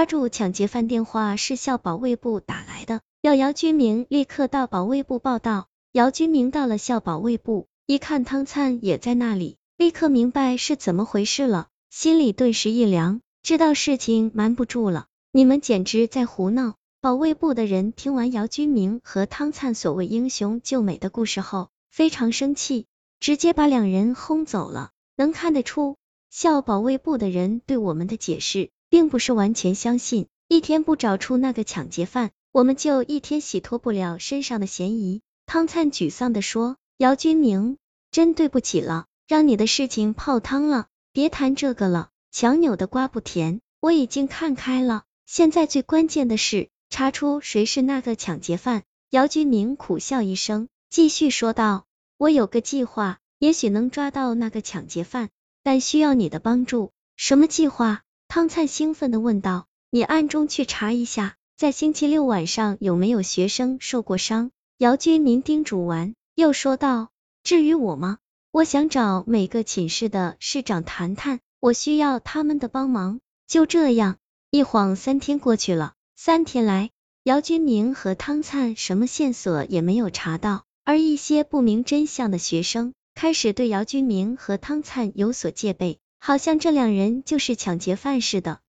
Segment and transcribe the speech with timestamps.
[0.00, 5.66] 抓住抢劫犯电话是校保卫部打来的，要姚军明立刻到保卫部报道。
[5.92, 15.04] 姚军明到了校保卫部，一看汤灿也在那里，立刻明白是怎么回事了，心里顿时一凉，知道事情瞒不住了。
[15.32, 16.76] 你们简直在胡闹！
[17.02, 22.86] 保卫部的人听完姚军明和汤灿所谓英雄救美的故事后，非常生气，
[23.20, 24.92] 直接把两人轰走了。
[25.16, 25.98] 能看得出，
[26.30, 30.26] 校保卫部的人对我们的解释，并不是完全相信。
[30.48, 35.22] 一天不找出那个抢劫犯，我们就一天洗脱不了身上的嫌疑。
[35.46, 37.78] 汤灿沮丧的说：“姚军明，
[38.10, 40.88] 真对不起了，让你的事情泡汤了。
[41.12, 45.04] 别谈这个了，强扭的瓜不甜，我已经看开了。
[45.24, 48.82] 现在最关键的是。”查出谁是那个抢劫犯？
[49.10, 51.84] 姚军明苦笑一声，继续说道
[52.18, 55.28] ：“我有个计划，也许能抓到那个抢劫犯，
[55.62, 58.02] 但需要你的帮助。”什么计划？
[58.30, 59.66] 汤灿兴奋的问道。
[59.90, 64.52] 你暗中去查一下，在星期六晚上有没有学生受过伤？
[64.78, 67.08] 姚军明叮嘱完，又说道
[67.42, 68.18] ：“至于我吗？
[68.52, 74.18] 我想找每个寝室的室长谈谈，我需要他们的帮忙。”就这样，
[74.52, 75.94] 一晃三天过去了。
[76.14, 76.90] 三天来，
[77.24, 88.60] 姚军明和汤灿什么线索也没有查到，而一些不明真相的学生开始对姚军明和汤灿有所戒备，好像这两人就是抢劫犯似的。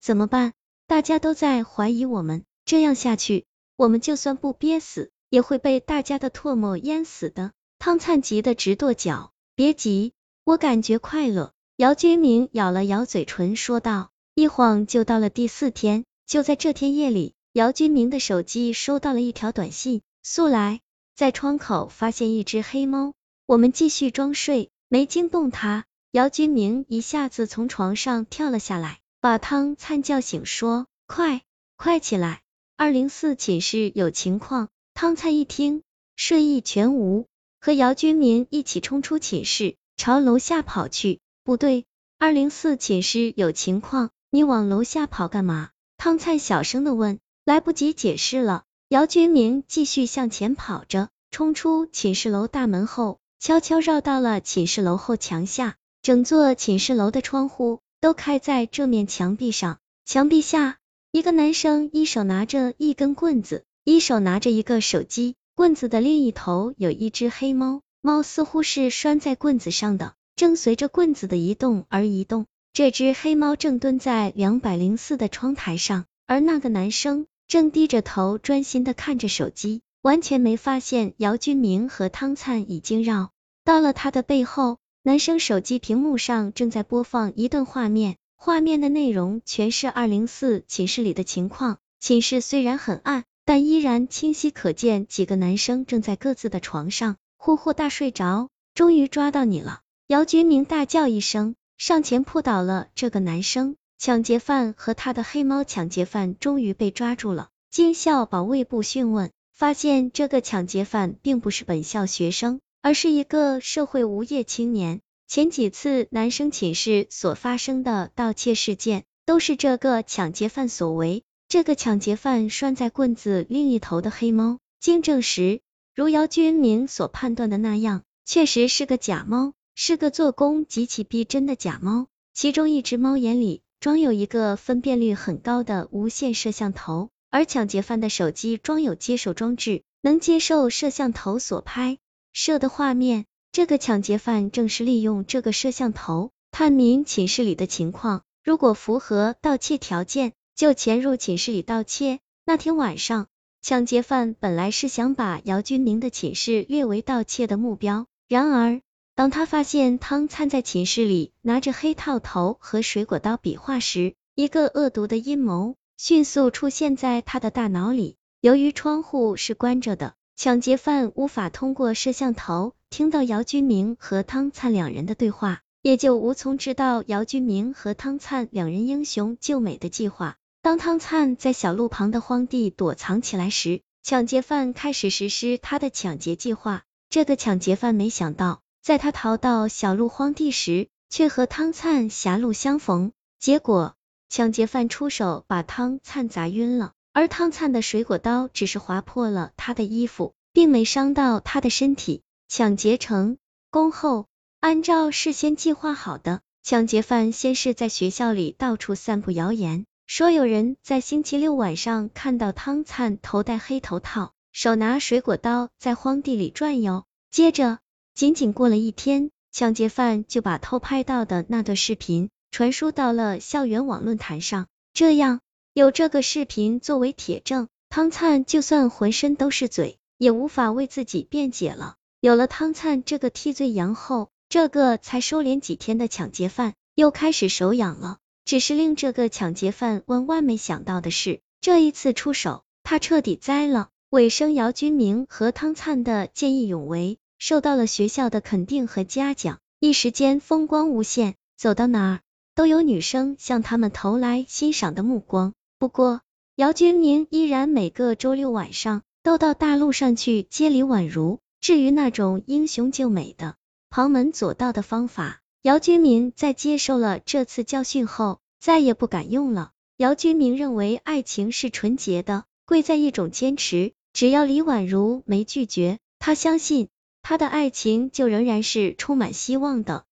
[0.00, 0.52] 怎么办？
[0.86, 3.44] 大家都在怀疑我们，这样下去，
[3.76, 7.52] 我们就算不憋死，也会被大家的唾沫淹死的。
[7.78, 9.32] 汤灿急得直跺脚。
[9.54, 11.52] 别急，我感觉快乐。
[11.76, 14.10] 姚军明咬了咬嘴唇，说道。
[14.34, 16.04] 一晃就到了第四天。
[16.26, 20.80] 就在这天夜里，姚军明的手机收到了一条短信：速来，
[21.16, 23.14] 在窗口发现一只黑猫。
[23.46, 25.84] 我们继续装睡，没惊动它。
[26.12, 31.42] 姚军明一下子从床上跳了下来，把汤灿叫醒，说：快，
[31.76, 32.42] 快起来，
[32.76, 34.70] 二零四寝室有情况。
[34.92, 35.82] 汤灿一听，
[36.16, 37.28] 睡意全无，
[37.60, 41.20] 和姚军明一起冲出寝室，朝楼下跑去。
[41.44, 41.86] 不对，
[42.18, 45.70] 二零四寝室有情况，你往楼下跑干嘛？
[45.96, 48.64] 汤灿小声的问，来不及解释了。
[48.88, 55.76] 姚军明继续向前跑着，冲出寝室楼大门后，悄悄绕到了寝室楼后墙下。
[56.02, 60.78] 整座寝室楼的窗户都开在这面墙壁上，墙壁下，
[61.12, 72.46] 一个男生一手拿着一根棍子，一手拿着一个手机，棍子的另一头有一只黑猫，猫似乎是拴在棍子上的，正随着棍子的移动而移动。
[72.72, 83.32] 这只黑猫正蹲在两百零四的窗台上，而那个男生正低着头专心的看着手机，完全没发现姚军明和汤灿已经绕
[83.66, 84.78] 到了他的背后。
[85.02, 91.78] 男生手机屏幕上正在播放一段画面，画面的内容全是二零四寝室里的情况。
[91.98, 98.50] 寝室虽然很暗，但依然清晰可见几个男生正在各自的床上呼呼大睡着。
[98.74, 99.80] 终于抓到你了！
[100.06, 101.54] 姚军明大叫一声。
[101.78, 107.48] 上前扑倒了这个男生，抢劫犯和他的黑猫抢劫犯终于被抓住了。
[107.70, 115.00] 经校保卫部讯问，发现这个抢劫犯并不是本校学生，而是一个社会无业青年。
[115.28, 121.22] 前几次男生寝室所发生的盗窃事件，都是这个抢劫犯所为。
[121.48, 125.60] 这个抢劫犯拴在棍子另一头的黑猫，经证实，
[125.94, 129.52] 如姚军明所判断的那样，确实是个假猫。
[129.76, 141.98] 是个做工极其逼真的假猫，其中一只猫眼里装有一个分辨率很高的无线摄像头，而抢劫犯的手机装有接收装置，能接受摄像头所拍
[142.32, 143.26] 摄的画面。
[143.52, 152.20] 这个抢劫犯正是利用这个摄像头探明寝室里的情况，如果符合盗窃条件，就潜入寝室里盗窃。
[152.44, 153.26] 那天晚上，
[153.60, 158.80] 抢劫犯本来是想把姚军明的寝室列为盗窃的目标，然而。
[159.16, 168.16] 当他发现汤灿在寝室里拿着黑套头和水果刀比划时，一个恶毒的阴谋迅速出现在他的大脑里。
[168.40, 180.38] 由于窗户是关着的，抢劫犯无法通过摄像头听到姚军明和汤灿两人的对话，也就无从知道姚军明和汤灿两人英雄救美的计划。
[180.62, 186.84] 当汤灿在小路旁的荒地躲藏起来时，抢劫犯开始实施他的抢劫计划。
[187.10, 188.62] 这个抢劫犯没想到。
[188.80, 193.94] 在他逃到小路荒地时，却和汤灿狭路相逢，结果
[194.30, 202.22] 抢劫犯出手把汤灿砸晕了，而汤灿的水果刀只是划破了他的衣服，并没伤到他的身体。
[202.48, 203.36] 抢劫成
[203.70, 204.26] 功后，
[204.60, 217.04] 按照事先计划好的，抢劫犯先是在学校里到处散布谣言，说有人在星期六晚上看到汤灿头戴黑头套，手拿水果刀在荒地里转悠。
[217.30, 217.78] 接着，
[218.14, 224.66] 仅仅过了一天，抢劫犯就把偷拍到的那段视频传输到了校园网论坛上。
[224.92, 225.40] 这样，
[225.80, 231.94] 有这个视频作为铁证，汤灿就算浑身都是嘴，也无法为自己辩解了。
[232.20, 238.18] 有了汤灿这个替罪羊后，这个才收敛几天的抢劫犯又开始手痒了。
[238.44, 243.88] 只是令这个抢劫犯万万没想到的是，这一次出手，他彻底栽了。
[244.10, 252.20] 尾生姚军明和汤灿的见义勇为，受到了学校的肯定和嘉奖，一时间风光无限，走到哪儿
[252.54, 255.54] 都有女生向他们投来欣赏的目光。
[255.80, 256.20] 不过，
[256.56, 261.38] 姚军明依然每个周六晚上都到大路上去接李婉如。
[261.62, 263.56] 至于那种英雄救美的
[263.88, 269.70] 旁门左道的方法，姚军明在接受了这次教训后，再也不敢用了。
[269.96, 273.94] 姚军明认为爱情是纯洁的，贵在一种坚持。
[274.12, 276.90] 只要李婉如没拒绝，他相信
[277.22, 280.04] 他的爱情就仍然是充满希望的。